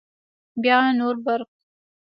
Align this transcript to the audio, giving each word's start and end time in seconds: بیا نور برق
بیا 0.61 0.77
نور 0.99 1.15
برق 1.25 1.49